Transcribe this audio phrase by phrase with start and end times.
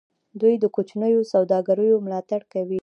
[0.41, 2.79] دوی د کوچنیو سوداګریو ملاتړ کوي.